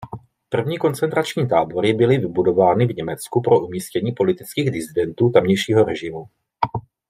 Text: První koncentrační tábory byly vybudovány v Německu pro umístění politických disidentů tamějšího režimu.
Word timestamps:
První 0.49 0.77
koncentrační 0.77 1.47
tábory 1.47 1.93
byly 1.93 2.17
vybudovány 2.17 2.85
v 2.85 2.95
Německu 2.95 3.41
pro 3.41 3.59
umístění 3.59 4.11
politických 4.11 4.71
disidentů 4.71 5.29
tamějšího 5.29 5.83
režimu. 5.83 6.25